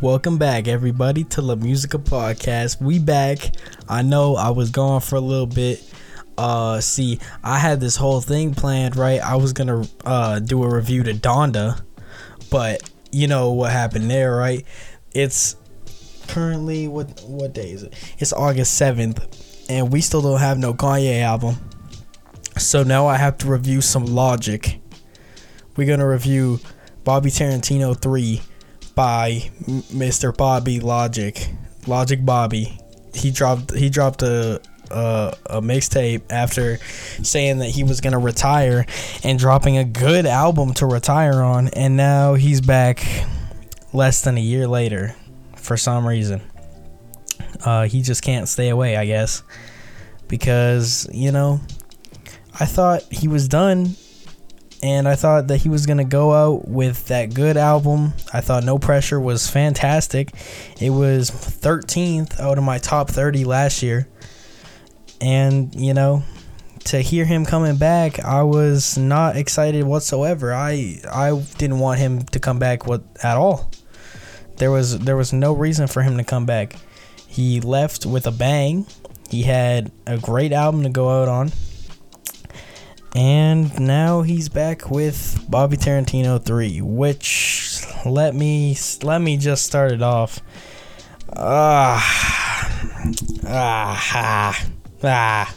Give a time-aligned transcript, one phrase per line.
[0.00, 2.80] Welcome back, everybody, to La Musica Podcast.
[2.80, 3.56] We back.
[3.88, 5.82] I know I was gone for a little bit.
[6.36, 9.20] Uh, see, I had this whole thing planned, right?
[9.20, 11.82] I was gonna uh do a review to Donda,
[12.48, 14.64] but you know what happened there, right?
[15.16, 15.56] It's
[16.28, 17.94] currently what what day is it?
[18.20, 21.56] It's August seventh, and we still don't have no Kanye album.
[22.56, 24.80] So now I have to review some Logic.
[25.74, 26.60] We're gonna review
[27.02, 28.42] Bobby Tarantino three
[28.98, 29.48] by
[29.94, 30.36] Mr.
[30.36, 31.50] Bobby Logic,
[31.86, 32.76] Logic Bobby.
[33.14, 34.60] He dropped he dropped a
[34.90, 36.78] a, a mixtape after
[37.22, 38.86] saying that he was gonna retire
[39.22, 43.06] and dropping a good album to retire on, and now he's back
[43.92, 45.14] less than a year later
[45.54, 46.42] for some reason.
[47.64, 49.44] Uh, he just can't stay away, I guess,
[50.26, 51.60] because you know,
[52.58, 53.94] I thought he was done
[54.82, 58.12] and I thought that he was gonna go out with that good album.
[58.32, 60.32] I thought No Pressure was fantastic.
[60.80, 64.08] It was 13th out of my top 30 last year,
[65.20, 66.22] and you know,
[66.84, 70.54] to hear him coming back, I was not excited whatsoever.
[70.54, 73.70] I I didn't want him to come back what at all.
[74.56, 76.76] There was there was no reason for him to come back.
[77.26, 78.86] He left with a bang.
[79.28, 81.52] He had a great album to go out on
[83.18, 89.90] and now he's back with Bobby Tarantino 3, which let me let me just start
[89.90, 90.38] it off.
[91.36, 92.00] Ah,
[93.44, 94.66] ah,
[95.02, 95.54] ah.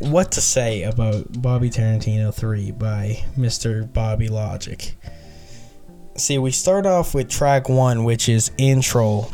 [0.00, 3.90] What to say about Bobby Tarantino 3 by Mr.
[3.92, 4.96] Bobby Logic?
[6.16, 9.28] See, we start off with track 1, which is intro.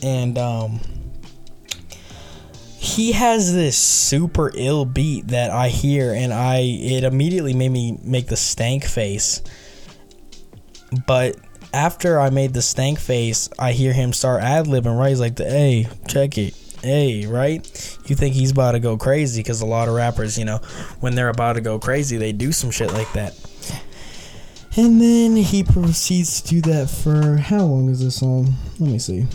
[0.00, 0.78] And um
[2.82, 7.96] he has this super ill beat that I hear and I it immediately made me
[8.02, 9.40] make the stank face.
[11.06, 11.36] But
[11.72, 15.10] after I made the stank face, I hear him start ad libbing, right?
[15.10, 16.54] He's like, hey, check it.
[16.82, 17.64] Hey, right?
[18.06, 20.58] You think he's about to go crazy because a lot of rappers, you know,
[20.98, 23.38] when they're about to go crazy, they do some shit like that.
[24.76, 28.52] And then he proceeds to do that for how long is this song?
[28.80, 29.28] Let me see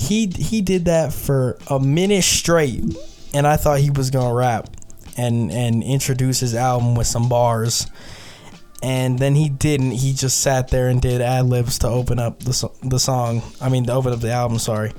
[0.00, 2.82] he he did that for a minute straight,
[3.34, 4.68] and I thought he was gonna rap
[5.16, 7.86] and and introduce his album with some bars,
[8.82, 9.90] and then he didn't.
[9.90, 13.42] He just sat there and did ad libs to open up the the song.
[13.60, 14.58] I mean, to open up the album.
[14.58, 14.92] Sorry.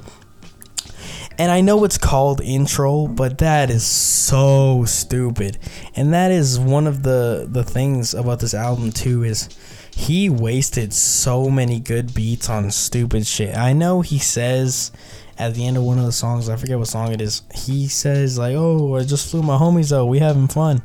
[1.39, 5.57] And I know it's called intro, but that is so stupid.
[5.95, 9.49] And that is one of the the things about this album too is
[9.93, 13.55] he wasted so many good beats on stupid shit.
[13.55, 14.91] I know he says
[15.37, 17.87] at the end of one of the songs, I forget what song it is, he
[17.87, 20.05] says like, "Oh, I just flew my homies out.
[20.05, 20.81] We having fun."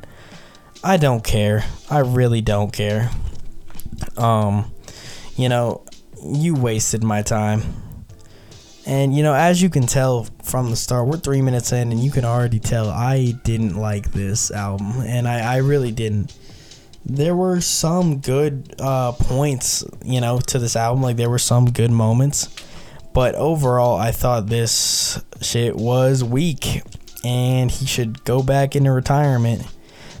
[0.83, 1.65] I don't care.
[1.89, 3.09] I really don't care.
[4.15, 4.71] Um,
[5.35, 5.83] you know,
[6.23, 7.61] you wasted my time.
[8.85, 11.99] And you know, as you can tell from the start, we're three minutes in, and
[12.03, 16.35] you can already tell I didn't like this album, and I, I really didn't
[17.09, 21.01] there were some good uh, points, you know, to this album.
[21.01, 22.53] Like there were some good moments,
[23.13, 26.81] but overall, I thought this shit was weak,
[27.23, 29.65] and he should go back into retirement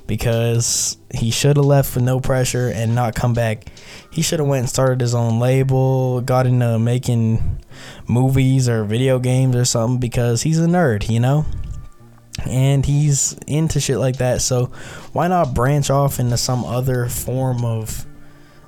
[0.07, 3.65] because he should have left with no pressure and not come back.
[4.09, 7.59] He should have went and started his own label, got into making
[8.07, 11.45] movies or video games or something because he's a nerd, you know
[12.47, 14.41] and he's into shit like that.
[14.41, 14.65] So
[15.13, 18.05] why not branch off into some other form of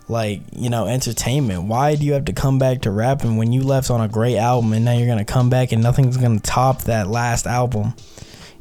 [0.08, 1.64] like you know entertainment?
[1.64, 4.38] Why do you have to come back to rapping when you left on a great
[4.38, 7.94] album and now you're gonna come back and nothing's gonna top that last album?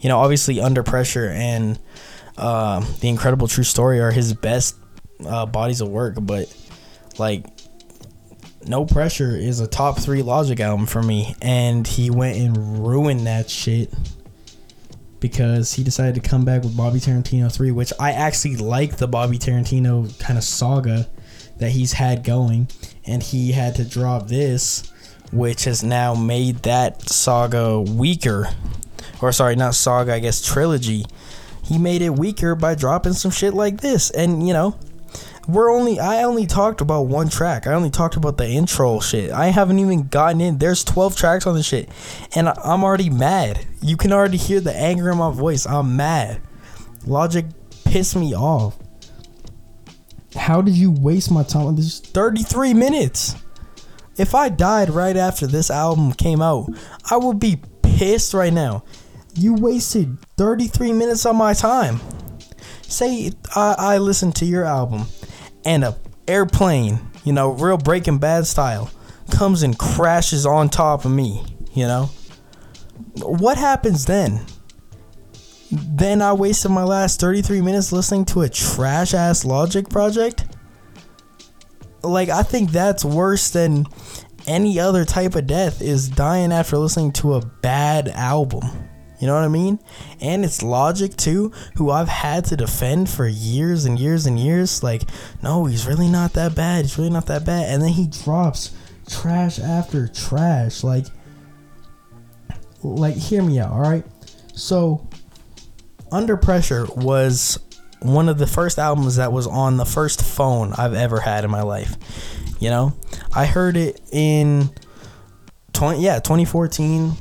[0.00, 1.78] You know, obviously Under Pressure and
[2.36, 4.76] uh, The Incredible True Story are his best
[5.26, 6.54] uh, bodies of work, but
[7.18, 7.44] like
[8.66, 13.26] no Pressure is a top three Logic album for me, and he went and ruined
[13.26, 13.92] that shit
[15.20, 19.08] because he decided to come back with Bobby Tarantino 3, which I actually like the
[19.08, 21.08] Bobby Tarantino kind of saga
[21.58, 22.68] that he's had going.
[23.06, 24.92] And he had to drop this,
[25.32, 28.48] which has now made that saga weaker.
[29.20, 31.04] Or, sorry, not saga, I guess trilogy.
[31.64, 34.10] He made it weaker by dropping some shit like this.
[34.10, 34.78] And, you know,
[35.48, 37.66] we're only I only talked about one track.
[37.66, 39.32] I only talked about the intro shit.
[39.32, 40.58] I haven't even gotten in.
[40.58, 41.88] There's 12 tracks on this shit.
[42.34, 43.66] And I'm already mad.
[43.82, 45.66] You can already hear the anger in my voice.
[45.66, 46.42] I'm mad.
[47.06, 47.46] Logic
[47.84, 48.76] pissed me off.
[50.36, 53.34] How did you waste my time on this 33 minutes?
[54.18, 56.68] If I died right after this album came out,
[57.10, 58.84] I would be pissed right now.
[59.34, 62.00] You wasted 33 minutes of my time.
[62.82, 65.06] Say I, I listened to your album
[65.64, 65.96] and a
[66.26, 68.90] airplane, you know, real Breaking Bad style,
[69.31, 71.44] comes and crashes on top of me,
[71.75, 72.10] you know?
[73.16, 74.44] What happens then?
[75.70, 80.46] Then I wasted my last 33 minutes listening to a trash ass Logic project?
[82.02, 83.87] Like, I think that's worse than
[84.46, 88.88] any other type of death is dying after listening to a bad album.
[89.20, 89.79] You know what I mean?
[90.20, 94.82] And it's Logic too, who I've had to defend for years and years and years.
[94.82, 95.03] Like,
[95.43, 96.85] no, he's really not that bad.
[96.85, 97.69] He's really not that bad.
[97.73, 98.76] And then he drops
[99.09, 100.85] trash after trash.
[100.85, 101.06] Like,
[102.82, 104.05] like hear me out, all right?
[104.55, 105.09] So,
[106.12, 107.59] Under Pressure was
[108.00, 111.50] one of the first albums that was on the first phone I've ever had in
[111.50, 111.97] my life.
[112.61, 112.94] You know,
[113.35, 114.70] I heard it in
[115.73, 117.12] 20 yeah, 2014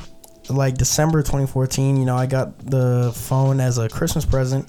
[0.49, 4.67] like December 2014, you know, I got the phone as a Christmas present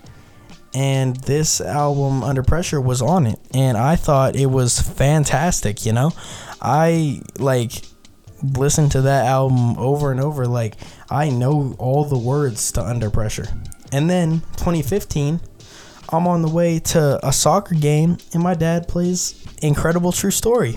[0.75, 5.93] and this album Under Pressure was on it and I thought it was fantastic, you
[5.93, 6.13] know.
[6.61, 7.73] I like
[8.43, 10.77] listened to that album over and over like
[11.11, 13.47] I know all the words to Under Pressure.
[13.93, 15.41] And then 2015,
[16.11, 20.77] I'm on the way to a soccer game and my dad plays Incredible True Story.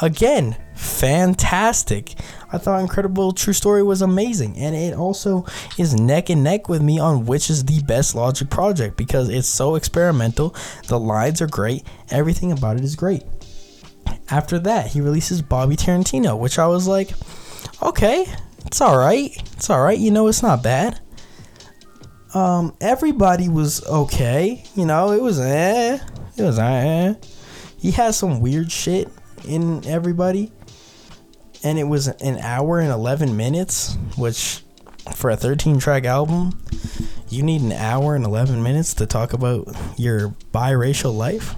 [0.00, 2.14] Again, fantastic.
[2.52, 5.44] I thought Incredible True Story was amazing, and it also
[5.76, 9.48] is neck and neck with me on which is the best Logic project because it's
[9.48, 10.54] so experimental.
[10.86, 13.24] The lines are great, everything about it is great.
[14.30, 17.10] After that, he releases Bobby Tarantino, which I was like,
[17.82, 18.24] okay,
[18.66, 19.98] it's all right, it's all right.
[19.98, 21.00] You know, it's not bad.
[22.34, 24.62] Um, everybody was okay.
[24.76, 25.98] You know, it was eh,
[26.36, 27.14] it was eh.
[27.78, 29.08] He has some weird shit
[29.44, 30.52] in everybody
[31.64, 34.62] and it was an hour and 11 minutes, which
[35.14, 36.60] for a 13 track album,
[37.28, 41.54] you need an hour and 11 minutes to talk about your biracial life.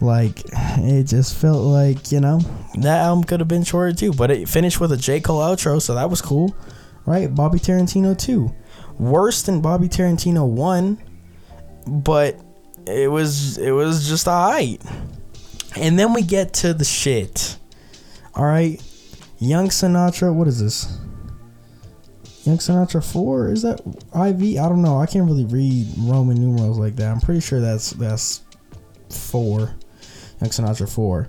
[0.00, 0.42] Like,
[0.78, 2.40] it just felt like, you know,
[2.74, 5.20] that album could have been shorter too, but it finished with a J.
[5.20, 6.54] Cole outro, so that was cool.
[7.06, 7.32] Right?
[7.32, 8.52] Bobby Tarantino 2.
[8.98, 11.02] Worse than Bobby Tarantino 1,
[11.86, 12.38] but
[12.86, 14.80] it was it was just alright.
[15.76, 17.56] And then we get to the shit.
[18.34, 18.82] All right,
[19.38, 20.34] Young Sinatra.
[20.34, 20.98] What is this?
[22.44, 23.50] Young Sinatra four?
[23.50, 24.58] Is that IV?
[24.58, 24.98] I don't know.
[24.98, 27.10] I can't really read Roman numerals like that.
[27.10, 28.42] I'm pretty sure that's that's
[29.10, 29.74] four.
[30.40, 31.28] Young Sinatra four.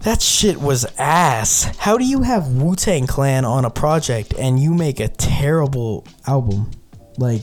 [0.00, 1.64] That shit was ass.
[1.78, 6.06] How do you have Wu Tang Clan on a project and you make a terrible
[6.26, 6.70] album?
[7.18, 7.42] Like,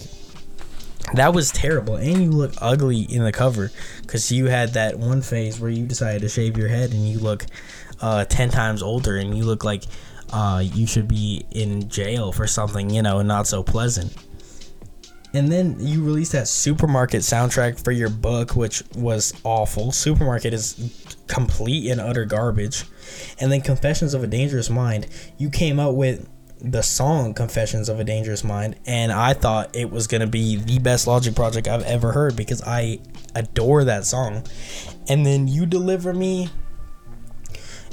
[1.14, 1.96] that was terrible.
[1.96, 3.72] And you look ugly in the cover
[4.02, 7.20] because you had that one phase where you decided to shave your head and you
[7.20, 7.46] look
[8.02, 9.84] uh, 10 times older and you look like
[10.32, 14.16] uh, you should be in jail for something, you know, not so pleasant.
[15.36, 19.92] And then you released that supermarket soundtrack for your book, which was awful.
[19.92, 22.84] Supermarket is complete and utter garbage.
[23.40, 25.08] And then Confessions of a Dangerous Mind,
[25.38, 26.30] you came out with
[26.64, 30.80] the song Confessions of a Dangerous Mind, and I thought it was gonna be the
[30.80, 33.00] best Logic project I've ever heard because I
[33.36, 34.44] adore that song.
[35.10, 36.50] And then you deliver me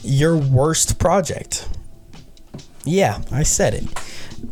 [0.04, 1.68] your worst project.
[2.84, 3.84] Yeah, I said it.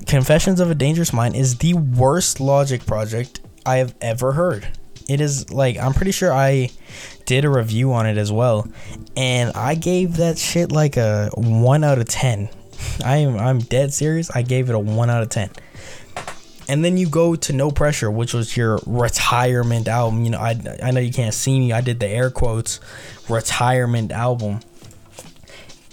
[0.07, 4.67] Confessions of a Dangerous Mind is the worst Logic project I have ever heard.
[5.09, 6.71] It is like I'm pretty sure I
[7.25, 8.69] did a review on it as well,
[9.17, 12.51] and I gave that shit like a one out of ten.
[13.05, 14.31] I am I'm dead serious.
[14.31, 15.51] I gave it a one out of ten.
[16.69, 20.25] And then you go to No Pressure, which was your retirement album.
[20.25, 21.73] You know, I I know you can't see me.
[21.73, 22.81] I did the air quotes
[23.29, 24.61] retirement album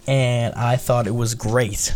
[0.08, 1.94] and I thought it was great.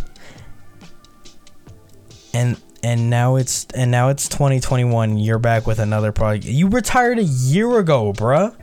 [2.33, 5.17] And and now it's and now it's 2021.
[5.17, 6.45] You're back with another project.
[6.45, 8.55] You retired a year ago, bruh.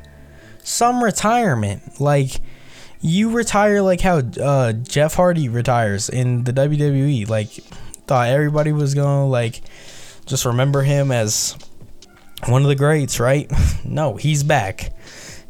[0.62, 2.40] Some retirement, like
[3.06, 7.28] you retire like how uh, Jeff Hardy retires in the WWE.
[7.28, 7.48] Like
[8.06, 9.62] thought everybody was gonna like
[10.26, 11.56] just remember him as
[12.46, 13.50] one of the greats, right?
[13.84, 14.92] no, he's back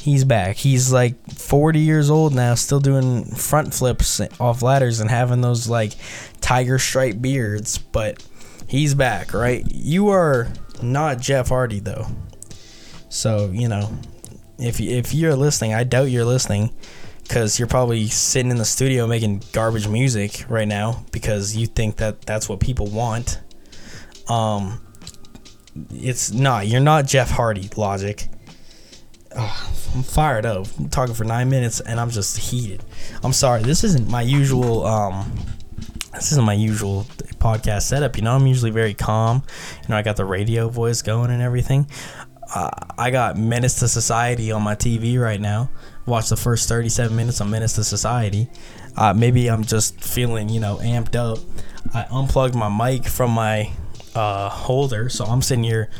[0.06, 0.54] he's back.
[0.54, 5.68] He's like 40 years old now, still doing front flips off ladders and having those
[5.68, 5.94] like
[6.40, 8.24] tiger stripe beards, but
[8.68, 9.66] he's back, right?
[9.68, 10.48] You are
[10.80, 12.06] not Jeff Hardy though.
[13.08, 13.98] So, you know,
[14.58, 16.70] if if you're listening, I doubt you're listening
[17.28, 21.96] cuz you're probably sitting in the studio making garbage music right now because you think
[21.96, 23.40] that that's what people want.
[24.28, 24.80] Um
[25.92, 26.66] it's not.
[26.66, 28.28] You're not Jeff Hardy, Logic.
[29.38, 30.66] Oh, I'm fired up.
[30.78, 32.82] I'm talking for nine minutes and I'm just heated.
[33.22, 33.62] I'm sorry.
[33.62, 34.86] This isn't my usual.
[34.86, 35.30] Um,
[36.14, 37.04] this isn't my usual
[37.38, 38.16] podcast setup.
[38.16, 39.42] You know, I'm usually very calm.
[39.82, 41.86] You know, I got the radio voice going and everything.
[42.54, 45.68] uh, I got Menace to Society on my TV right now.
[46.06, 48.48] Watch the first 37 minutes of Menace to Society.
[48.96, 51.38] Uh, maybe I'm just feeling, you know, amped up.
[51.92, 53.70] I unplugged my mic from my
[54.14, 55.90] uh, holder, so I'm sitting here,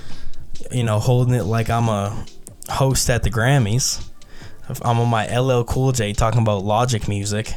[0.71, 2.25] you know, holding it like I'm a
[2.69, 4.09] host at the Grammys.
[4.83, 7.53] I'm on my LL Cool J talking about Logic music.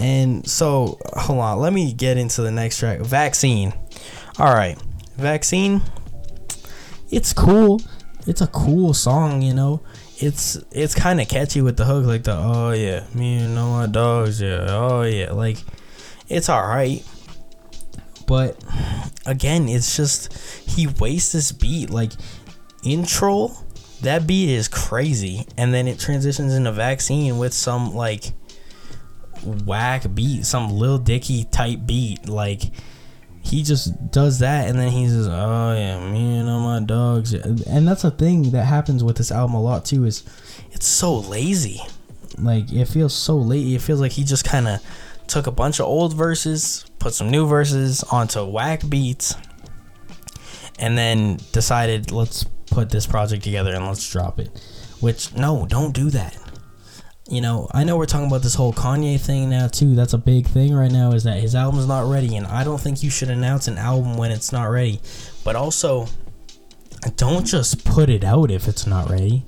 [0.00, 3.00] And so, hold on, let me get into the next track.
[3.00, 3.72] Vaccine.
[4.38, 4.80] All right,
[5.16, 5.82] Vaccine.
[7.10, 7.80] It's cool.
[8.26, 9.82] It's a cool song, you know.
[10.18, 13.78] It's it's kind of catchy with the hook, like the oh yeah, me and all
[13.78, 15.58] my dogs, yeah, oh yeah, like
[16.28, 17.04] it's all right.
[18.26, 18.62] But
[19.26, 20.32] again, it's just
[20.68, 22.12] he wastes this beat like
[22.84, 23.50] intro.
[24.02, 28.32] That beat is crazy, and then it transitions into vaccine with some like
[29.44, 32.28] whack beat, some Lil Dicky type beat.
[32.28, 32.62] Like
[33.44, 37.34] he just does that, and then he says, "Oh yeah, me and all my dogs."
[37.34, 40.04] And that's a thing that happens with this album a lot too.
[40.06, 40.24] Is
[40.72, 41.80] it's so lazy.
[42.38, 43.74] Like it feels so lazy.
[43.76, 44.80] It feels like he just kind of
[45.26, 49.36] took a bunch of old verses, put some new verses onto whack beats,
[50.78, 54.50] and then decided let's put this project together and let's drop it.
[55.00, 56.34] Which no, don't do that.
[57.28, 59.94] You know, I know we're talking about this whole Kanye thing now too.
[59.94, 62.80] That's a big thing right now is that his album's not ready and I don't
[62.80, 65.00] think you should announce an album when it's not ready.
[65.42, 66.06] But also
[67.16, 69.44] don't just put it out if it's not ready.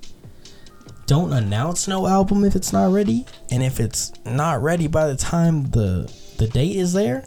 [1.07, 3.27] Don't announce no album if it's not ready.
[3.51, 7.27] And if it's not ready by the time the the date is there,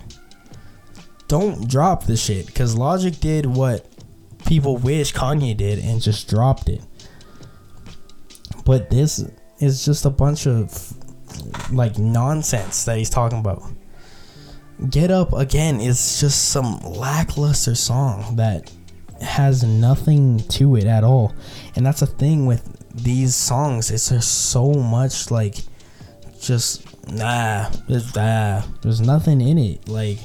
[1.27, 3.85] don't drop the shit cuz Logic did what
[4.47, 6.81] people wish Kanye did and just dropped it.
[8.65, 9.23] But this
[9.59, 10.93] is just a bunch of
[11.71, 13.63] like nonsense that he's talking about.
[14.89, 18.71] Get Up again is just some lackluster song that
[19.21, 21.33] has nothing to it at all.
[21.75, 23.91] And that's a thing with these songs.
[23.91, 25.57] It's just so much like
[26.39, 29.89] just nah, there's nah, there's nothing in it.
[29.89, 30.19] Like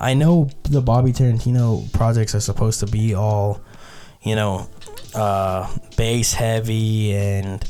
[0.00, 3.60] I know the Bobby Tarantino projects are supposed to be all,
[4.22, 4.68] you know,
[5.14, 7.62] uh bass heavy and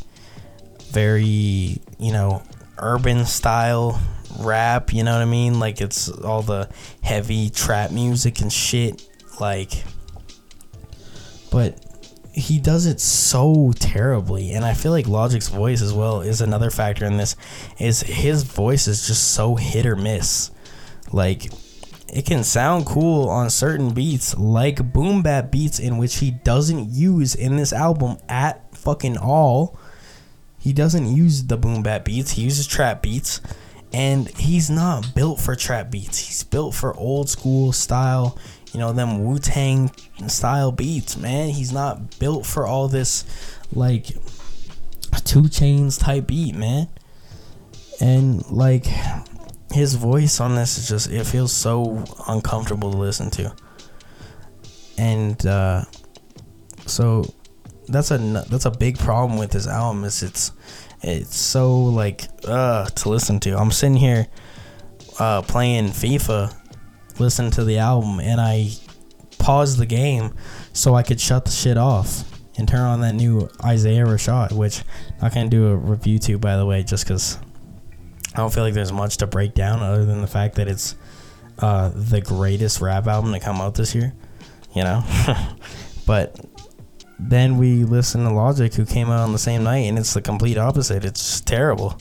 [0.95, 2.43] very, you know,
[2.79, 4.01] urban style
[4.39, 5.59] rap, you know what I mean?
[5.59, 6.69] Like it's all the
[7.03, 9.07] heavy trap music and shit
[9.41, 9.85] like
[11.51, 11.79] but
[12.33, 16.71] he does it so terribly and I feel like Logic's voice as well is another
[16.71, 17.37] factor in this
[17.79, 20.51] is his voice is just so hit or miss.
[21.13, 21.53] Like
[22.13, 26.91] it can sound cool on certain beats like boom bap beats in which he doesn't
[26.91, 29.79] use in this album at fucking all
[30.65, 32.31] he doesn't use the boom bap beats.
[32.31, 33.43] He uses trap beats,
[33.93, 36.17] and he's not built for trap beats.
[36.17, 38.39] He's built for old school style,
[38.73, 39.91] you know, them Wu Tang
[40.27, 41.51] style beats, man.
[41.51, 43.27] He's not built for all this
[43.75, 46.89] like 2 Chainz type beat, man.
[48.01, 48.87] And like
[49.71, 53.55] his voice on this is just it feels so uncomfortable to listen to.
[54.97, 55.85] And uh
[56.87, 57.35] so
[57.89, 60.53] that's a that's a big problem with this album is it's
[61.03, 63.57] it's so like uh to listen to.
[63.59, 64.27] I'm sitting here
[65.19, 66.55] uh playing FIFA,
[67.19, 68.71] listening to the album, and I
[69.39, 70.35] paused the game
[70.73, 72.25] so I could shut the shit off
[72.57, 74.83] and turn on that new Isaiah Rashad, which
[75.21, 77.39] I can't do a review to by the way, just because
[78.35, 80.97] I don't feel like there's much to break down other than the fact that it's
[81.59, 84.13] uh, the greatest rap album to come out this year,
[84.75, 85.05] you know.
[86.07, 86.37] but
[87.19, 90.23] then we listen to Logic, who came out on the same night, and it's the
[90.23, 91.05] complete opposite.
[91.05, 91.99] It's terrible.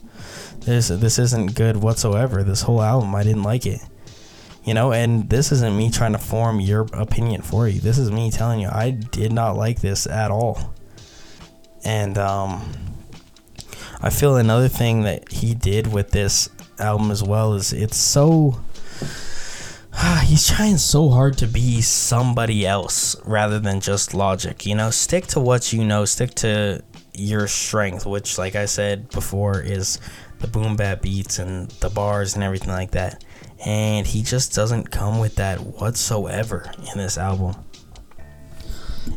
[0.61, 2.43] This this isn't good whatsoever.
[2.43, 3.81] This whole album, I didn't like it.
[4.63, 7.81] You know, and this isn't me trying to form your opinion for you.
[7.81, 10.73] This is me telling you I did not like this at all.
[11.83, 12.71] And um,
[14.01, 18.61] I feel another thing that he did with this album as well is it's so
[19.95, 24.65] Ah, he's trying so hard to be somebody else rather than just logic.
[24.65, 26.83] You know, stick to what you know, stick to
[27.13, 29.99] your strength, which, like I said before, is
[30.39, 33.23] the boom bap beats and the bars and everything like that.
[33.65, 37.55] And he just doesn't come with that whatsoever in this album.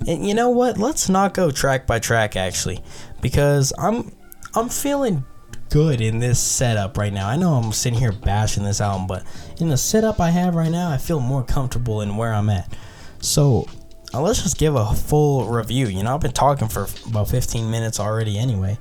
[0.07, 0.79] And you know what?
[0.79, 2.83] Let's not go track by track actually,
[3.21, 4.13] because I'm
[4.55, 5.25] I'm feeling
[5.71, 7.29] good in this setup right now.
[7.29, 9.25] I know I'm sitting here bashing this album, but
[9.61, 12.73] in the setup I have right now, I feel more comfortable in where I'm at.
[13.21, 13.69] So
[14.15, 15.87] uh, let's just give a full review.
[15.87, 18.79] You know, I've been talking for about 15 minutes already anyway.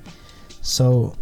[0.62, 1.16] So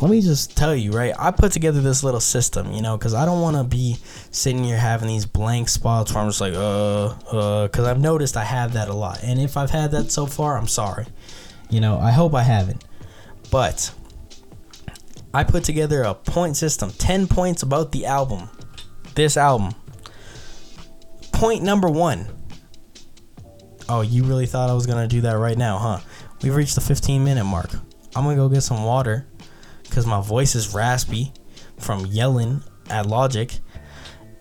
[0.00, 1.14] let me just tell you, right?
[1.18, 3.96] I put together this little system, you know, because I don't want to be
[4.30, 8.36] sitting here having these blank spots where I'm just like, uh, uh, because I've noticed
[8.36, 9.22] I have that a lot.
[9.22, 11.06] And if I've had that so far, I'm sorry.
[11.70, 12.84] You know, I hope I haven't.
[13.50, 13.92] But
[15.34, 18.48] I put together a point system 10 points about the album.
[19.16, 19.74] This album.
[21.32, 22.28] Point number one.
[23.88, 25.98] Oh, you really thought I was going to do that right now, huh?
[26.42, 27.70] We've reached the 15 minute mark.
[28.14, 29.26] I'm going to go get some water
[29.82, 31.32] because my voice is raspy
[31.78, 33.52] from yelling at Logic.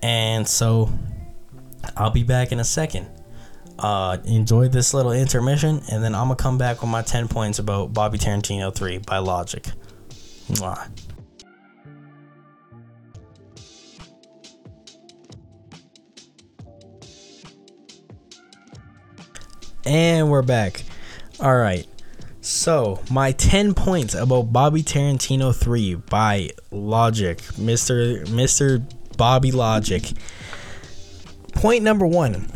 [0.04, 0.92] And so
[1.98, 3.08] I'll be back in a second.
[3.80, 7.58] Uh, enjoy this little intermission, and then I'm gonna come back with my 10 points
[7.58, 9.66] about Bobby Tarantino 3 by Logic.
[10.52, 10.90] Mwah.
[19.86, 20.84] And we're back.
[21.40, 21.86] All right.
[22.40, 28.26] So, my 10 points about Bobby Tarantino 3 by Logic, Mr.
[28.28, 28.84] Mr.
[29.18, 30.04] Bobby Logic.
[31.54, 32.53] Point number 1.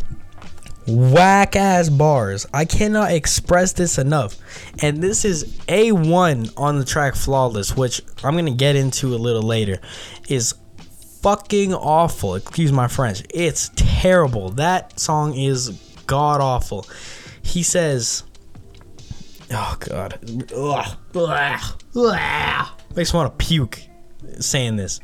[0.88, 2.46] Whack ass bars.
[2.53, 4.38] I cannot express this enough.
[4.82, 9.17] And this is A1 on the track Flawless, which I'm going to get into a
[9.17, 9.79] little later.
[10.29, 10.56] Is
[11.22, 12.36] fucking awful.
[12.36, 13.24] Excuse my French.
[13.34, 14.50] It's terrible.
[14.51, 15.70] That song is
[16.06, 16.86] god awful.
[17.41, 18.24] He says
[19.51, 20.20] Oh god.
[20.56, 20.98] Ugh.
[21.15, 21.84] Ugh.
[21.96, 22.67] Ugh.
[22.96, 23.82] Makes me want to puke
[24.39, 25.00] saying this.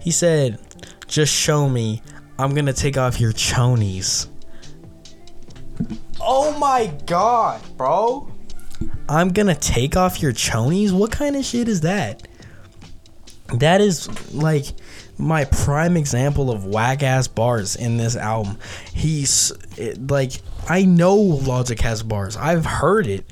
[0.00, 0.58] He said,
[1.06, 2.02] "Just show me.
[2.38, 4.28] I'm gonna take off your chonies."
[6.30, 8.30] Oh my god, bro.
[9.08, 10.92] I'm gonna take off your chonies?
[10.92, 12.28] What kind of shit is that?
[13.54, 14.66] That is like
[15.16, 18.58] my prime example of whack ass bars in this album.
[18.92, 19.52] He's
[19.96, 20.32] like,
[20.68, 22.36] I know Logic has bars.
[22.36, 23.24] I've heard it.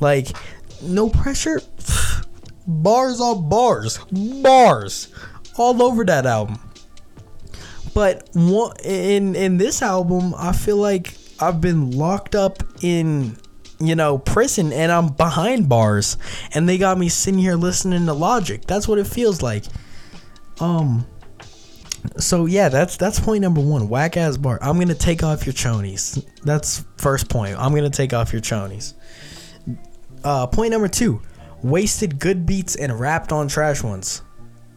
[0.00, 0.36] Like,
[0.82, 1.62] no pressure.
[2.66, 3.98] Bars on bars.
[4.10, 5.06] Bars.
[5.56, 6.58] All over that album.
[7.94, 13.36] But what in in this album, I feel like I've been locked up in
[13.78, 16.18] you know prison and I'm behind bars
[16.52, 18.64] and they got me sitting here listening to Logic.
[18.66, 19.64] That's what it feels like.
[20.60, 21.06] Um
[22.18, 23.88] so yeah, that's that's point number one.
[23.88, 24.58] Whack ass bar.
[24.62, 26.24] I'm gonna take off your chonies.
[26.44, 27.58] That's first point.
[27.58, 28.94] I'm gonna take off your chonies.
[30.24, 31.22] Uh, point number two.
[31.62, 34.22] Wasted good beats and rapped on trash ones.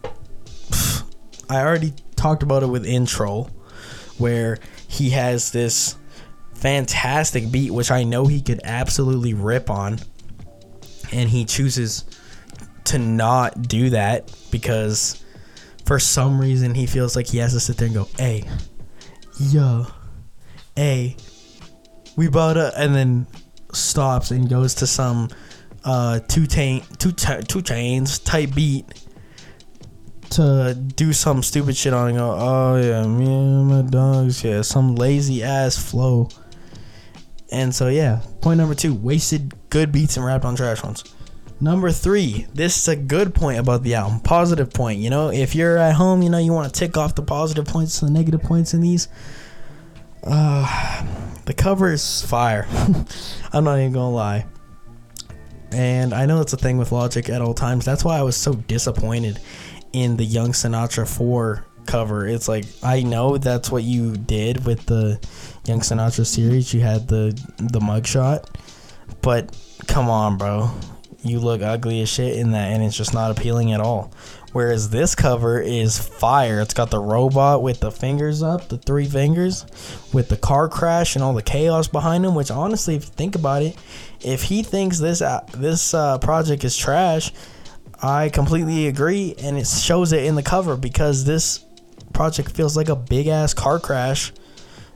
[1.49, 3.49] I already talked about it with intro,
[4.17, 5.97] where he has this
[6.63, 9.99] fantastic beat, which I know he could absolutely rip on,
[11.11, 12.05] and he chooses
[12.85, 15.21] to not do that because
[15.85, 18.45] for some reason he feels like he has to sit there and go, "Hey,
[19.37, 19.87] yo,
[20.77, 21.17] hey,
[22.15, 23.27] we bought a," and then
[23.73, 25.27] stops and goes to some
[25.83, 28.85] uh two chain two two Chainz type beat
[30.29, 34.61] to do some stupid shit on and go, "Oh yeah, me and my dogs, yeah,
[34.61, 36.29] some lazy ass flow."
[37.53, 41.03] And so yeah, point number two: wasted good beats and rapped on trash ones.
[41.61, 44.19] Number three, this is a good point about the album.
[44.19, 44.99] Positive point.
[44.99, 47.65] You know, if you're at home, you know, you want to tick off the positive
[47.65, 49.07] points, to the negative points in these.
[50.23, 51.05] Uh,
[51.45, 52.67] the cover is fire.
[53.53, 54.45] I'm not even gonna lie.
[55.71, 57.85] And I know it's a thing with Logic at all times.
[57.85, 59.39] That's why I was so disappointed
[59.91, 62.27] in the Young Sinatra 4 cover.
[62.27, 65.19] It's like I know that's what you did with the
[65.65, 66.73] Young Sinatra series.
[66.73, 68.47] You had the the mugshot,
[69.21, 69.55] but
[69.87, 70.71] come on, bro
[71.23, 74.11] you look ugly as shit in that and it's just not appealing at all.
[74.51, 76.61] Whereas this cover is fire.
[76.61, 79.65] It's got the robot with the fingers up, the three fingers,
[80.13, 82.35] with the car crash and all the chaos behind him.
[82.35, 83.75] Which honestly, if you think about it,
[84.21, 87.33] if he thinks this uh, this uh, project is trash,
[87.99, 91.65] I completely agree, and it shows it in the cover because this
[92.13, 94.31] project feels like a big ass car crash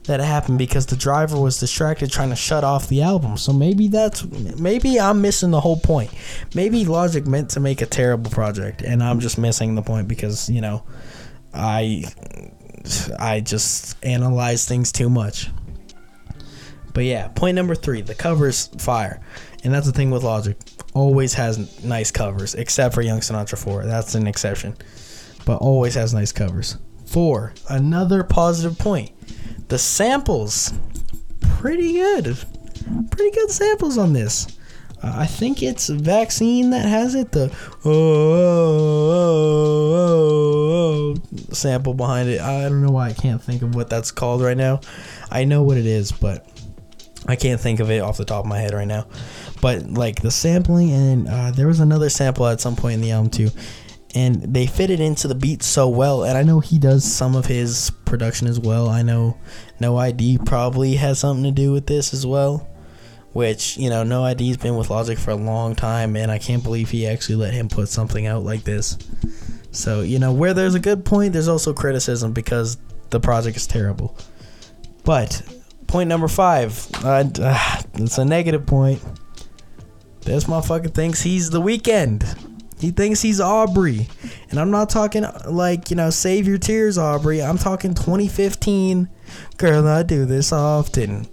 [0.08, 3.36] that happened because the driver was distracted trying to shut off the album.
[3.36, 6.10] So maybe that's maybe I'm missing the whole point.
[6.54, 10.48] Maybe Logic meant to make a terrible project and I'm just missing the point because,
[10.48, 10.82] you know,
[11.52, 12.04] I
[13.18, 15.50] I just analyze things too much.
[16.94, 19.20] But yeah, point number 3, the cover's fire.
[19.62, 20.56] And that's the thing with Logic.
[20.94, 23.84] Always has nice covers except for Young Sinatra 4.
[23.84, 24.74] That's an exception.
[25.44, 26.78] But always has nice covers.
[27.08, 29.10] 4, another positive point
[29.68, 30.72] the samples,
[31.40, 32.38] pretty good.
[33.10, 34.58] Pretty good samples on this.
[35.02, 37.32] Uh, I think it's Vaccine that has it.
[37.32, 39.14] The oh, oh,
[39.94, 42.40] oh, oh, sample behind it.
[42.40, 44.80] I don't know why I can't think of what that's called right now.
[45.30, 46.46] I know what it is, but
[47.26, 49.06] I can't think of it off the top of my head right now.
[49.60, 53.10] but like the sampling and uh, there was another sample at some point in the
[53.12, 53.50] album too
[54.14, 57.36] and they fit it into the beat so well and i know he does some
[57.36, 58.88] of his production as well.
[58.88, 59.36] I know
[59.78, 60.38] No I.D.
[60.44, 62.66] probably has something to do with this as well
[63.32, 66.64] which you know No I.D.'s been with logic for a long time and i can't
[66.64, 68.98] believe he actually let him put something out like this.
[69.70, 72.78] So you know where there's a good point there's also criticism because
[73.10, 74.16] the project is terrible.
[75.04, 75.42] But
[75.86, 77.24] point number five uh,
[77.94, 79.02] it's a negative point.
[80.22, 82.47] This motherfucker thinks he's the Weeknd.
[82.80, 84.08] He thinks he's Aubrey.
[84.50, 87.42] And I'm not talking like, you know, save your tears, Aubrey.
[87.42, 89.08] I'm talking 2015.
[89.56, 91.26] Girl, I do this often.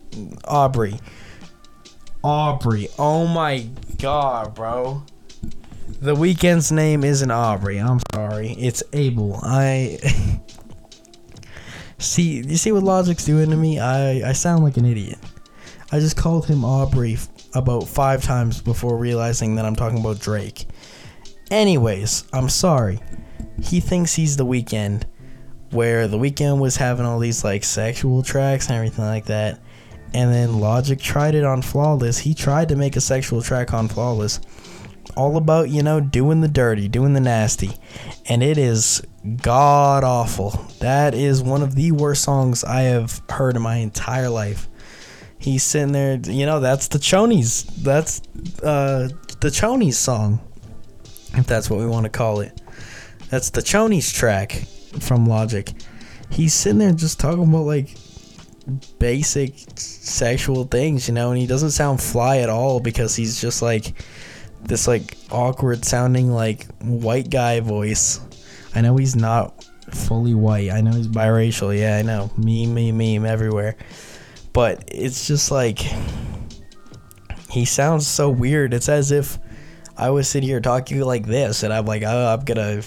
[0.46, 1.00] Aubrey.
[2.24, 2.88] Aubrey.
[2.98, 5.04] Oh my god, bro.
[6.02, 7.78] The Weeknd's name isn't Aubrey.
[7.78, 8.52] I'm sorry.
[8.54, 9.40] It's Abel.
[9.44, 10.00] I
[11.98, 13.80] See, you see what Logic's doing to me?
[13.80, 15.20] I I sound like an idiot.
[15.92, 17.18] I just called him Aubrey
[17.54, 20.68] about five times before realizing that I'm talking about Drake.
[21.52, 23.00] Anyways, I'm sorry.
[23.62, 25.04] He thinks he's the Weeknd,
[25.72, 29.60] where the Weeknd was having all these like sexual tracks and everything like that.
[30.14, 32.20] And then Logic tried it on Flawless.
[32.20, 34.40] He tried to make a sexual track on Flawless.
[35.16, 37.72] All about, you know, doing the dirty, doing the nasty.
[38.26, 39.02] And it is
[39.42, 40.52] god awful.
[40.80, 44.68] That is one of the worst songs I have heard in my entire life
[45.46, 46.20] he's sitting there.
[46.26, 47.66] You know, that's the Chonies.
[47.84, 48.22] That's
[48.64, 50.40] uh, the Chonies song,
[51.38, 52.62] if that's what we want to call it.
[53.30, 54.52] That's the Chonies track
[55.00, 55.72] from Logic.
[56.30, 57.96] He's sitting there just talking about like
[59.00, 63.62] basic sexual things, you know, and he doesn't sound fly at all because he's just
[63.62, 63.94] like
[64.62, 68.20] this like awkward sounding like white guy voice.
[68.74, 70.72] I know he's not fully white.
[70.72, 71.78] I know he's biracial.
[71.78, 72.32] Yeah, I know.
[72.38, 73.78] Meme, meme, meme everywhere
[74.56, 75.80] but it's just like
[77.50, 78.74] he sounds so weird.
[78.74, 79.38] It's as if
[79.98, 82.82] I was sitting here talking like this, and I'm like, oh, I'm gonna,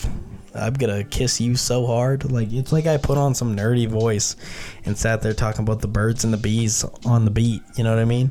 [0.54, 2.30] I'm gonna kiss you so hard.
[2.30, 4.36] Like it's like I put on some nerdy voice
[4.84, 7.62] and sat there talking about the birds and the bees on the beat.
[7.76, 8.30] You know what I mean?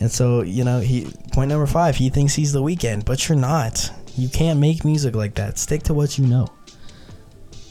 [0.00, 3.38] And so you know, he point number five, he thinks he's the Weeknd, but you're
[3.38, 3.90] not.
[4.16, 5.58] You can't make music like that.
[5.58, 6.48] Stick to what you know.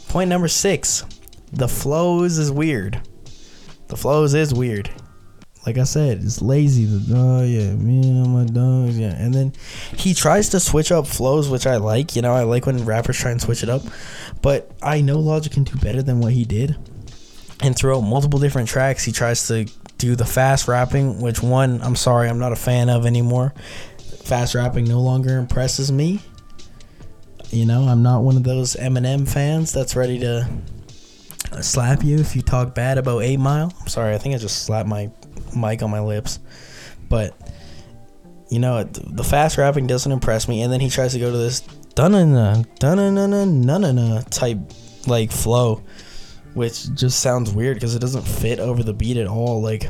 [0.08, 1.04] Point number six,
[1.52, 3.02] the flows is weird.
[3.88, 4.90] The flows is weird.
[5.68, 6.88] Like I said, it's lazy.
[7.14, 9.14] Oh yeah, me and my dogs, yeah.
[9.22, 9.52] And then
[9.98, 12.16] he tries to switch up flows, which I like.
[12.16, 13.82] You know, I like when rappers try and switch it up.
[14.42, 16.78] But I know Logic can do better than what he did.
[17.60, 19.66] And throughout multiple different tracks, he tries to
[19.98, 23.54] do the fast rapping, which one I'm sorry, I'm not a fan of anymore.
[24.24, 26.22] Fast rapping no longer impresses me.
[27.50, 30.48] You know, I'm not one of those Eminem fans that's ready to
[31.60, 33.74] slap you if you talk bad about Eight Mile.
[33.82, 35.12] I'm sorry, I think I just slapped my
[35.58, 36.40] mic on my lips.
[37.10, 37.36] But
[38.50, 40.62] you know, the fast rapping doesn't impress me.
[40.62, 41.62] And then he tries to go to this
[41.96, 42.12] dun
[42.80, 44.60] dun type
[45.08, 45.84] like flow,
[46.54, 49.62] which just sounds weird because it doesn't fit over the beat at all.
[49.62, 49.90] Like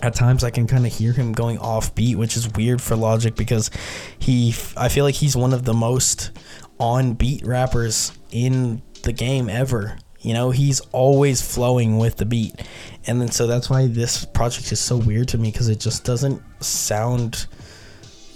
[0.00, 2.96] at times I can kind of hear him going off beat, which is weird for
[2.96, 3.70] Logic because
[4.18, 6.32] he, I feel like he's one of the most
[6.78, 9.98] on beat rappers in the game ever.
[10.22, 12.54] You know, he's always flowing with the beat.
[13.06, 16.04] And then so that's why this project is so weird to me because it just
[16.04, 17.46] doesn't sound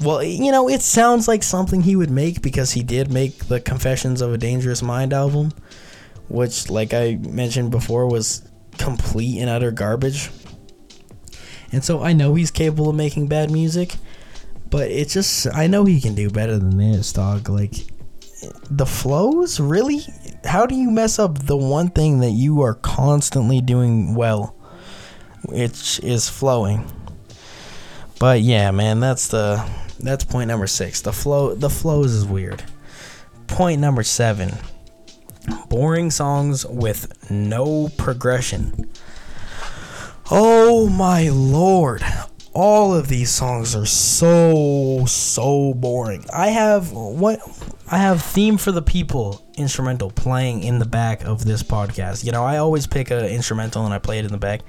[0.00, 3.60] well, you know, it sounds like something he would make because he did make the
[3.60, 5.52] Confessions of a Dangerous Mind album,
[6.28, 8.46] which like I mentioned before was
[8.78, 10.30] complete and utter garbage.
[11.72, 13.96] And so I know he's capable of making bad music,
[14.68, 17.48] but it just I know he can do better than this, dog.
[17.48, 17.74] Like
[18.70, 20.00] the flows really
[20.46, 24.54] how do you mess up the one thing that you are constantly doing well
[25.44, 26.90] which is flowing?
[28.18, 29.68] But yeah man that's the
[30.00, 31.00] that's point number six.
[31.00, 32.62] The flow the flows is weird.
[33.46, 34.54] Point number seven
[35.68, 38.90] boring songs with no progression.
[40.30, 42.02] Oh my lord
[42.56, 46.24] all of these songs are so so boring.
[46.32, 47.38] I have what
[47.88, 52.24] I have theme for the people instrumental playing in the back of this podcast.
[52.24, 54.62] You know, I always pick an instrumental and I play it in the back.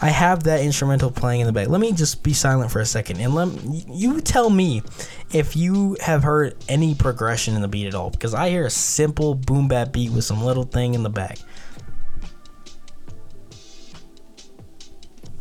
[0.00, 1.68] I have that instrumental playing in the back.
[1.68, 3.48] Let me just be silent for a second and let
[3.88, 4.82] you tell me
[5.30, 8.70] if you have heard any progression in the beat at all because I hear a
[8.70, 11.38] simple boom bap beat with some little thing in the back.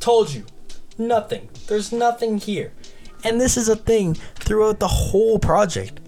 [0.02, 0.46] Told you.
[0.98, 1.50] Nothing.
[1.68, 2.74] There's nothing here.
[3.24, 6.02] And this is a thing throughout the whole project.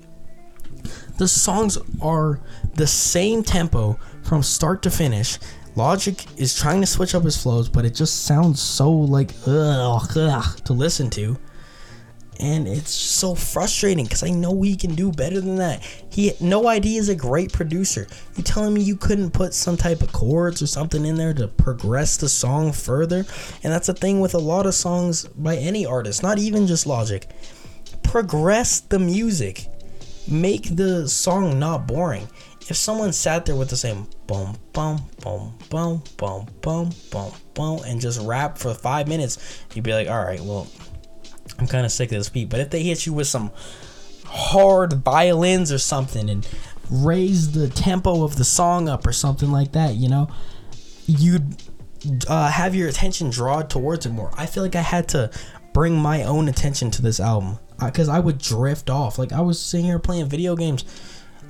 [1.17, 2.39] The songs are
[2.73, 5.37] the same tempo from start to finish.
[5.75, 10.09] Logic is trying to switch up his flows, but it just sounds so like ugh,
[10.15, 11.37] ugh to listen to.
[12.39, 15.81] and it's so frustrating because I know he can do better than that.
[16.09, 16.97] He No I.D.
[16.97, 18.07] is a great producer.
[18.35, 21.47] You telling me you couldn't put some type of chords or something in there to
[21.47, 23.25] progress the song further?
[23.63, 26.85] And that's the thing with a lot of songs by any artist, not even just
[26.85, 27.25] Logic.
[28.03, 29.69] Progress the music.
[30.27, 32.27] Make the song not boring.
[32.67, 37.79] If someone sat there with the same boom, boom, boom, boom, boom, boom, boom, boom,
[37.85, 40.67] and just rap for five minutes, you'd be like, all right, well,
[41.59, 42.49] I'm kind of sick of this beat.
[42.49, 43.51] But if they hit you with some
[44.25, 46.47] hard violins or something and
[46.89, 50.27] raise the tempo of the song up or something like that, you know,
[51.05, 51.61] you'd
[52.27, 54.31] uh, have your attention drawn towards it more.
[54.35, 55.29] I feel like I had to
[55.73, 59.17] bring my own attention to this album because uh, I would drift off.
[59.17, 60.85] Like I was sitting here playing video games.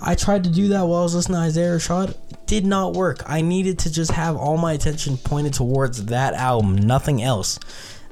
[0.01, 2.17] I tried to do that while I was listening to Isaiah Rashad.
[2.45, 3.23] Did not work.
[3.25, 7.59] I needed to just have all my attention pointed towards that album, nothing else.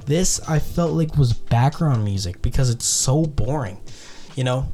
[0.06, 3.80] This I felt like was background music because it's so boring,
[4.34, 4.68] you know?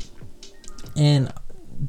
[0.97, 1.33] And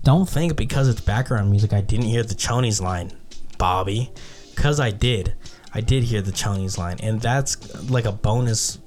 [0.03, 3.11] don't think because it's background music I didn't hear the Chonies line,
[3.57, 4.11] Bobby.
[4.55, 5.33] Because I did.
[5.73, 6.97] I did hear the Chonies line.
[7.01, 8.77] And that's like a bonus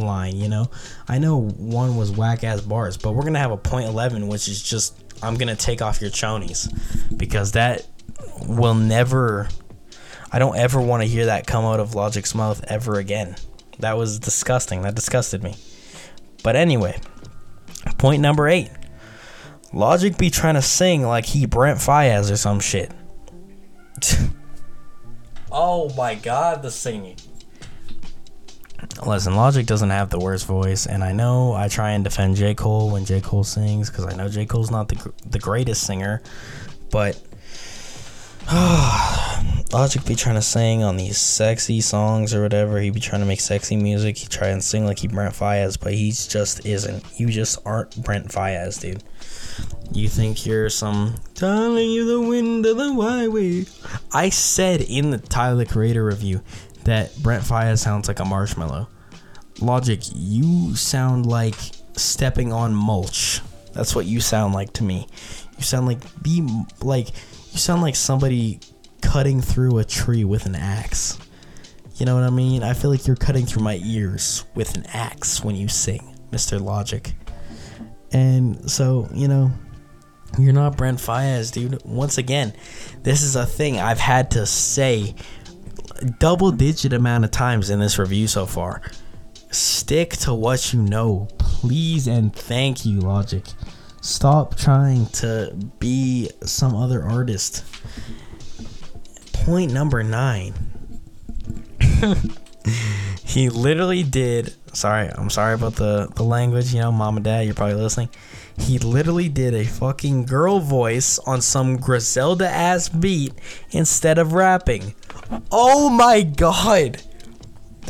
[0.00, 0.70] line, you know?
[1.08, 4.48] I know one was whack ass bars, but we're to have a point 11, which
[4.48, 6.68] is just, I'm to take off your Chonies.
[7.16, 7.86] Because that
[8.46, 9.48] will never,
[10.32, 13.36] I don't ever want to hear that come out of Logic's mouth ever again.
[13.78, 14.82] That was disgusting.
[14.82, 15.56] That disgusted me.
[16.42, 16.98] But anyway,
[17.98, 18.70] point number eight.
[19.72, 22.92] Logic be trying to sing like he Brent Faiyaz or some shit.
[25.52, 27.16] oh my god, the singing.
[29.06, 32.54] Listen, Logic doesn't have the worst voice, and I know I try and defend J.
[32.54, 33.20] Cole when J.
[33.20, 34.46] Cole sings because I know J.
[34.46, 36.22] Cole's not the, the greatest singer,
[36.90, 37.20] but
[39.72, 42.78] Logic be trying to sing on these sexy songs or whatever.
[42.78, 44.18] He be trying to make sexy music.
[44.18, 47.04] He try and sing like he Brent Faiyaz, but he just isn't.
[47.18, 49.02] You just aren't Brent Faiyaz, dude.
[49.90, 53.64] You think you're some telling you the wind of the highway.
[54.12, 56.42] I said in the Tyler Creator review
[56.86, 58.88] that Brent Faiyaz sounds like a marshmallow.
[59.60, 61.56] Logic, you sound like
[61.96, 63.40] stepping on mulch.
[63.72, 65.08] That's what you sound like to me.
[65.58, 66.46] You sound like be
[66.82, 67.08] like
[67.52, 68.60] you sound like somebody
[69.02, 71.18] cutting through a tree with an axe.
[71.96, 72.62] You know what I mean?
[72.62, 76.60] I feel like you're cutting through my ears with an axe when you sing, Mr.
[76.60, 77.14] Logic.
[78.12, 79.50] And so, you know,
[80.38, 81.82] you're not Brent Faiyaz, dude.
[81.84, 82.52] Once again,
[83.02, 85.14] this is a thing I've had to say
[86.18, 88.82] double digit amount of times in this review so far.
[89.50, 93.44] Stick to what you know, please and thank you, Logic.
[94.00, 97.64] Stop trying to be some other artist.
[99.32, 100.54] Point number nine.
[103.24, 104.54] he literally did.
[104.72, 106.74] Sorry, I'm sorry about the, the language.
[106.74, 108.10] You know, mom and dad, you're probably listening.
[108.58, 113.34] He literally did a fucking girl voice on some Griselda ass beat
[113.70, 114.94] instead of rapping.
[115.50, 117.02] Oh my god!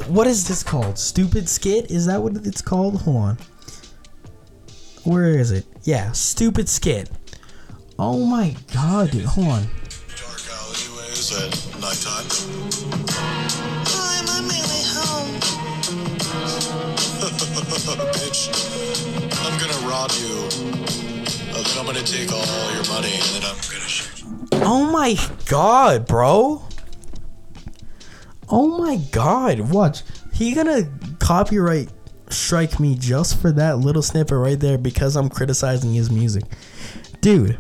[0.07, 0.99] What is this called?
[0.99, 1.91] Stupid skit?
[1.91, 3.03] Is that what it's called?
[3.03, 3.39] Hold on.
[5.05, 5.67] Where is it?
[5.85, 7.11] Yeah, stupid skit.
[7.99, 9.25] Oh my god, dude.
[9.25, 9.63] Hold on.
[9.63, 12.27] Dark alleyways at nighttime.
[13.89, 15.41] I'm on my way home.
[18.17, 18.51] Bitch,
[19.45, 20.35] I'm gonna rob you.
[21.57, 24.27] And then I'm gonna take all your money and then I'm gonna shoot you.
[24.63, 25.17] Oh my
[25.49, 26.63] god, bro.
[28.49, 29.61] Oh my god.
[29.61, 30.03] Watch.
[30.33, 31.91] He gonna copyright
[32.29, 36.45] strike me just for that little snippet right there because I'm criticizing his music.
[37.21, 37.59] Dude.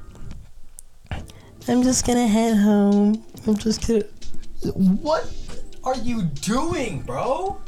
[1.68, 3.24] I'm just gonna head home.
[3.46, 4.04] I'm just gonna.
[4.74, 5.32] What
[5.84, 7.60] are you doing, bro?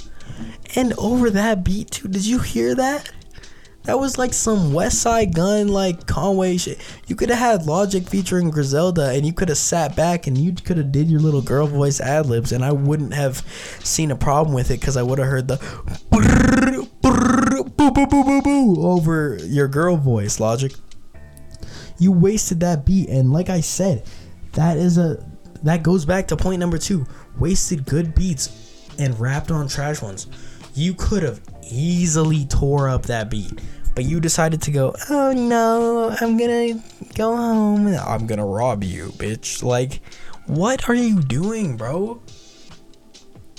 [0.77, 2.09] And over that beat, too.
[2.09, 3.11] Did you hear that?
[3.89, 6.79] That was like some Westside Gunn, like Conway shit.
[7.07, 10.53] You could have had Logic featuring Griselda, and you could have sat back and you
[10.53, 13.39] could have did your little girl voice ad libs, and I wouldn't have
[13.83, 15.57] seen a problem with it because I would have heard the
[17.79, 20.75] boo boo boo over your girl voice, Logic.
[21.99, 24.07] You wasted that beat, and like I said,
[24.53, 25.27] that is a
[25.63, 27.07] that goes back to point number two.
[27.39, 30.27] Wasted good beats and rapped on trash ones.
[30.75, 33.63] You could have easily tore up that beat.
[33.99, 36.81] But you decided to go, oh no, I'm gonna
[37.17, 37.89] go home.
[37.89, 39.61] I'm gonna rob you, bitch.
[39.61, 40.03] Like,
[40.47, 42.23] what are you doing, bro?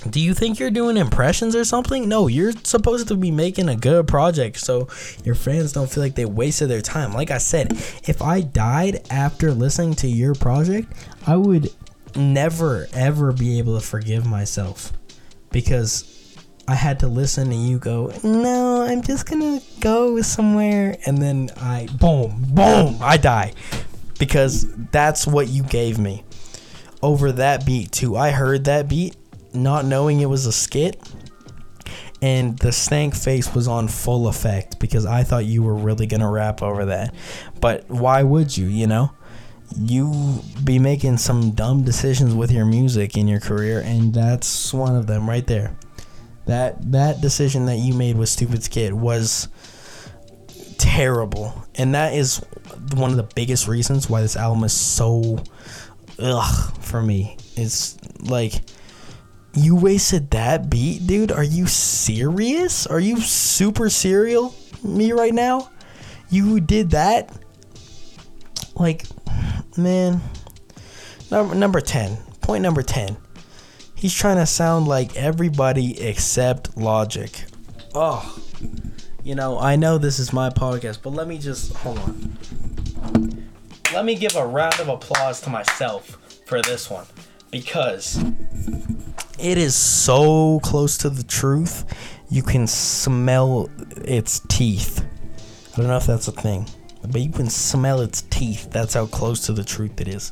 [0.09, 2.07] Do you think you're doing impressions or something?
[2.07, 4.87] No, you're supposed to be making a good project so
[5.25, 7.11] your fans don't feel like they wasted their time.
[7.11, 7.73] Like I said,
[8.07, 10.87] if I died after listening to your project,
[11.27, 11.67] I would
[12.15, 14.93] never ever be able to forgive myself
[15.51, 16.18] because
[16.69, 21.49] I had to listen and you go, no, I'm just gonna go somewhere, and then
[21.57, 23.53] I, boom, boom, I die,
[24.19, 26.23] because that's what you gave me.
[27.01, 28.15] Over that beat too.
[28.15, 29.15] I heard that beat,
[29.51, 31.01] not knowing it was a skit,
[32.21, 36.29] and the stank face was on full effect because I thought you were really gonna
[36.29, 37.15] rap over that.
[37.59, 38.67] But why would you?
[38.67, 39.11] You know,
[39.75, 44.95] you be making some dumb decisions with your music in your career, and that's one
[44.95, 45.75] of them right there.
[46.49, 49.49] That that decision that you made with Stupid Skid was
[50.79, 52.43] terrible, and that is
[52.95, 55.43] one of the biggest reasons why this album is so
[56.17, 57.37] ugh for me.
[57.55, 58.63] It's like
[59.53, 61.31] you wasted that beat, dude.
[61.31, 62.87] Are you serious?
[62.87, 65.69] Are you super serial me right now?
[66.31, 67.31] You did that?
[68.75, 69.05] Like,
[69.77, 70.19] man.
[71.29, 72.17] Number number 10.
[72.41, 73.17] Point number 10.
[73.99, 77.31] He's trying to sound like everybody except Logic.
[77.93, 78.41] Oh.
[79.25, 83.45] You know, I know this is my podcast, but let me just hold on.
[83.93, 87.07] Let me give a round of applause to myself for this one
[87.51, 88.23] because
[89.37, 91.83] it is so close to the truth.
[92.29, 95.05] You can smell its teeth.
[95.73, 96.67] I don't know if that's a thing,
[97.01, 98.69] but you can smell its teeth.
[98.71, 100.31] That's how close to the truth it is.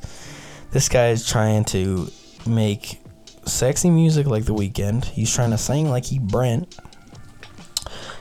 [0.72, 2.10] This guy is trying to
[2.46, 3.02] make
[3.48, 5.06] sexy music like The Weeknd.
[5.06, 6.78] He's trying to sing like he Brent.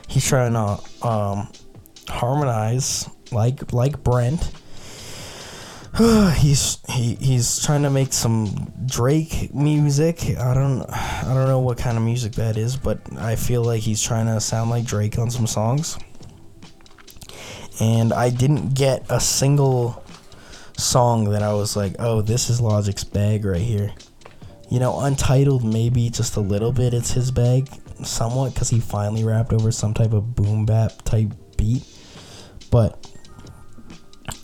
[0.07, 1.49] He's trying to um,
[2.07, 4.51] harmonize like like Brent.
[6.35, 10.37] he's he, he's trying to make some Drake music.
[10.37, 13.81] I don't I don't know what kind of music that is, but I feel like
[13.81, 15.97] he's trying to sound like Drake on some songs.
[17.79, 20.03] And I didn't get a single
[20.77, 23.91] song that I was like, "Oh, this is Logic's bag right here."
[24.69, 27.69] You know, Untitled maybe just a little bit it's his bag
[28.03, 31.83] somewhat cuz he finally rapped over some type of boom bap type beat.
[32.69, 33.07] But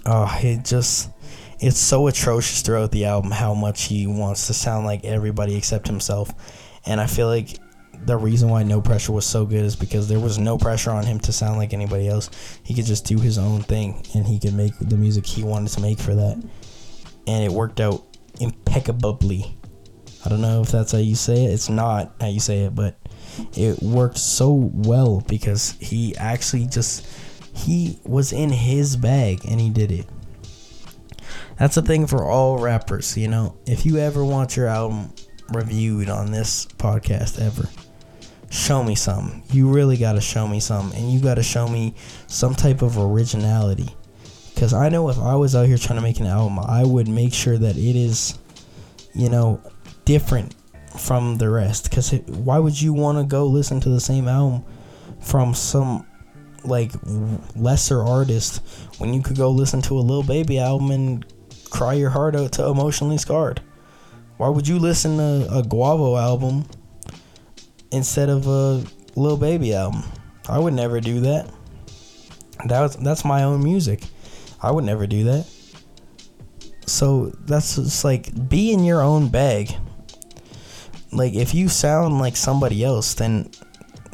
[0.05, 1.09] uh it just
[1.59, 5.87] it's so atrocious throughout the album how much he wants to sound like everybody except
[5.87, 6.33] himself.
[6.85, 7.57] And I feel like
[8.05, 11.05] the reason why No Pressure was so good is because there was no pressure on
[11.05, 12.29] him to sound like anybody else.
[12.63, 15.71] He could just do his own thing and he could make the music he wanted
[15.71, 16.43] to make for that.
[17.27, 18.03] And it worked out
[18.39, 19.55] impeccably.
[20.25, 21.51] I don't know if that's how you say it.
[21.51, 22.95] It's not how you say it, but
[23.55, 27.05] it worked so well because he actually just
[27.53, 30.07] he was in his bag and he did it.
[31.57, 33.57] That's the thing for all rappers, you know.
[33.65, 35.13] If you ever want your album
[35.49, 37.69] reviewed on this podcast ever,
[38.49, 39.43] show me some.
[39.51, 41.95] You really got to show me some and you got to show me
[42.27, 43.89] some type of originality.
[44.55, 47.07] Cuz I know if I was out here trying to make an album, I would
[47.07, 48.37] make sure that it is
[49.13, 49.61] you know
[50.05, 50.55] different
[50.97, 54.63] from the rest cuz why would you want to go listen to the same album
[55.19, 56.05] from some
[56.63, 56.91] like
[57.55, 58.61] lesser artist
[58.97, 61.25] when you could go listen to a Lil Baby album and
[61.69, 63.61] cry your heart out to emotionally scarred.
[64.37, 66.65] Why would you listen to a Quavo album
[67.91, 68.83] instead of a
[69.15, 70.03] Lil Baby album?
[70.47, 71.49] I would never do that.
[72.65, 74.03] That was, that's my own music.
[74.61, 75.47] I would never do that.
[76.85, 79.75] So that's just like be in your own bag.
[81.15, 83.49] Like if you sound like somebody else, then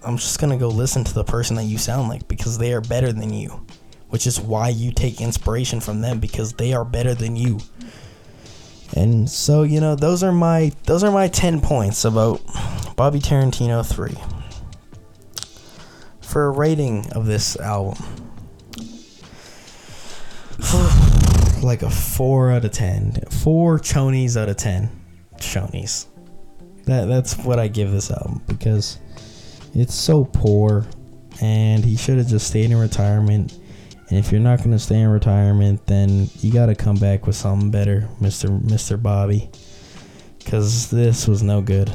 [0.04, 2.82] I'm just gonna go listen to the person that you sound like because they are
[2.82, 3.66] better than you
[4.10, 7.60] which is why you take inspiration from them because they are better than you.
[8.96, 12.42] And so, you know, those are my those are my 10 points about
[12.96, 14.16] Bobby Tarantino 3.
[16.22, 18.04] For a rating of this album,
[21.62, 23.26] like a 4 out of 10.
[23.30, 24.90] 4 chonies out of 10.
[25.38, 26.08] Chonies.
[26.90, 28.98] That that's what I give this album because
[29.76, 30.88] it's so poor
[31.40, 33.54] and he should have just stayed in retirement
[34.10, 37.36] and if you're not to stay in retirement, then you got to come back with
[37.36, 38.60] something better, Mr.
[38.60, 39.00] Mr.
[39.00, 39.52] Bobby.
[40.46, 41.92] Cuz this was no good.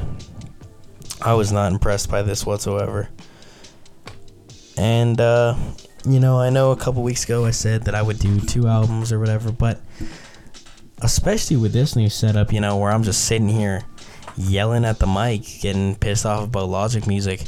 [1.21, 3.09] I was not impressed by this whatsoever.
[4.77, 5.55] And uh
[6.07, 8.69] you know, I know a couple weeks ago I said that I would do two
[8.69, 9.81] albums or whatever, but
[11.01, 13.83] especially with this new setup, you know, where I'm just sitting here
[14.37, 17.41] yelling at the mic, getting pissed off about Logic music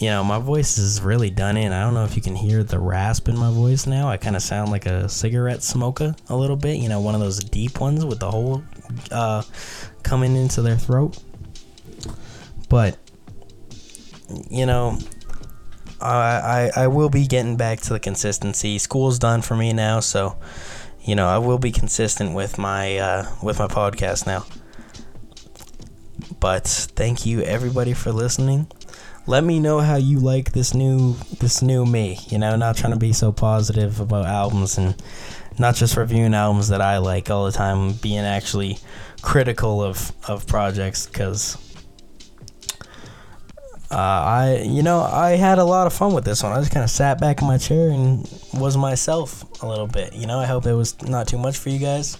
[0.00, 1.72] you know, my voice is really done in.
[1.72, 4.08] I don't know if you can hear the rasp in my voice now.
[4.08, 7.20] I kind of sound like a cigarette smoker a little bit, you know, one of
[7.20, 8.62] those deep ones with the hole
[9.12, 9.42] uh,
[10.02, 11.22] coming into their throat.
[12.68, 12.98] But,
[14.50, 14.98] you know,
[16.00, 18.78] I, I, I will be getting back to the consistency.
[18.78, 20.36] School's done for me now, so,
[21.02, 24.44] you know, I will be consistent with my, uh, with my podcast now.
[26.44, 28.66] But thank you everybody for listening.
[29.26, 32.18] let me know how you like this new this new me.
[32.28, 34.94] You know, not trying to be so positive about albums and
[35.58, 38.76] not just reviewing albums that I like all the time, being actually
[39.22, 41.56] critical of of projects because.
[43.90, 46.52] Uh, I, you know, I had a lot of fun with this one.
[46.52, 50.12] I just kind of sat back in my chair and was myself a little bit.
[50.14, 52.18] You know, I hope it was not too much for you guys.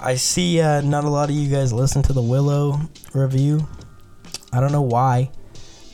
[0.00, 2.80] I see uh, not a lot of you guys listen to the Willow
[3.14, 3.66] review.
[4.52, 5.30] I don't know why.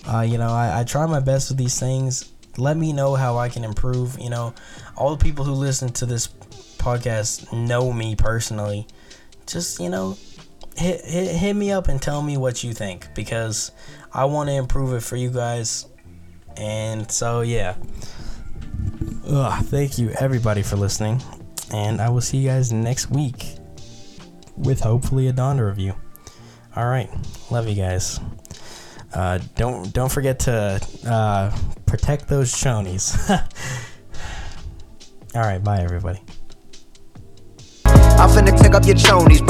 [0.06, 2.30] Uh, you know, I, I try my best with these things.
[2.58, 4.18] Let me know how I can improve.
[4.18, 4.54] You know,
[4.94, 6.28] all the people who listen to this
[6.76, 8.86] podcast know me personally.
[9.46, 10.18] Just, you know,
[10.76, 13.72] hit, hit, hit me up and tell me what you think because
[14.12, 15.86] I want to improve it for you guys.
[16.58, 17.76] And so, yeah.
[19.26, 21.22] Ugh, thank you, everybody, for listening.
[21.72, 23.56] And I will see you guys next week
[24.56, 25.94] with hopefully a Donda review.
[26.76, 27.10] All right,
[27.50, 28.20] love you guys.
[29.12, 33.30] Uh, don't don't forget to uh, protect those chonies.
[35.34, 36.20] All right, bye everybody.
[37.84, 39.44] I'm finna take up your chonies.